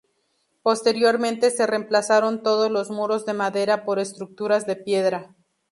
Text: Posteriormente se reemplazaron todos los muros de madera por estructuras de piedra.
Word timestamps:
Posteriormente 0.63 1.51
se 1.51 1.67
reemplazaron 1.67 2.41
todos 2.41 2.71
los 2.71 2.89
muros 2.89 3.23
de 3.27 3.33
madera 3.35 3.85
por 3.85 3.99
estructuras 3.99 4.65
de 4.65 4.75
piedra. 4.75 5.35